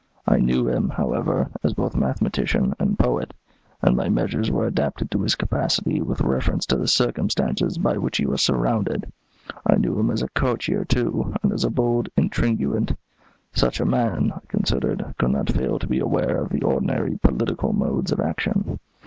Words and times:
I 0.25 0.37
knew 0.37 0.67
him, 0.67 0.89
however, 0.89 1.51
as 1.63 1.75
both 1.75 1.95
mathematician 1.95 2.73
and 2.79 2.97
poet, 2.97 3.35
and 3.83 3.95
my 3.95 4.09
measures 4.09 4.49
were 4.49 4.65
adapted 4.65 5.11
to 5.11 5.21
his 5.21 5.35
capacity 5.35 6.01
with 6.01 6.21
reference 6.21 6.65
to 6.65 6.75
the 6.75 6.87
circumstances 6.87 7.77
by 7.77 7.99
which 7.99 8.17
he 8.17 8.25
was 8.25 8.41
surrounded. 8.41 9.13
I 9.63 9.75
knew 9.75 9.99
him 9.99 10.09
as 10.09 10.23
a 10.23 10.29
courtier, 10.29 10.85
too, 10.85 11.35
and 11.43 11.53
as 11.53 11.63
a 11.63 11.69
bold 11.69 12.09
intriguant. 12.17 12.97
Such 13.53 13.79
a 13.79 13.85
man, 13.85 14.33
I 14.35 14.39
considered, 14.47 15.05
could 15.19 15.29
not 15.33 15.51
fail 15.51 15.77
to 15.77 15.85
be 15.85 15.99
aware 15.99 16.37
of 16.41 16.49
the 16.49 16.63
ordinary 16.63 17.19
policial 17.19 17.71
modes 17.71 18.11
of 18.11 18.19
action. 18.19 18.79